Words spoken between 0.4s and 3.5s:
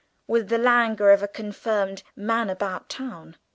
the languor of a confirmed man about town.